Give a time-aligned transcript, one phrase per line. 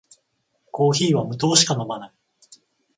[0.71, 2.13] コーヒーは無糖しか飲まない